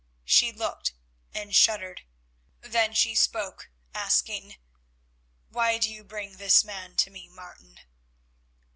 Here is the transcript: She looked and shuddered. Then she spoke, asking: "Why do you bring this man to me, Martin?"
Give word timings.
She 0.25 0.51
looked 0.51 0.93
and 1.31 1.55
shuddered. 1.55 2.01
Then 2.61 2.95
she 2.95 3.13
spoke, 3.13 3.69
asking: 3.93 4.55
"Why 5.49 5.77
do 5.77 5.93
you 5.93 6.03
bring 6.03 6.37
this 6.37 6.63
man 6.63 6.95
to 6.95 7.11
me, 7.11 7.27
Martin?" 7.29 7.81